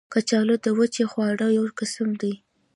کچالو 0.13 0.55
د 0.63 0.67
وچې 0.77 1.03
خواړو 1.11 1.47
یو 1.57 1.65
قسم 1.79 2.09
دی 2.21 2.33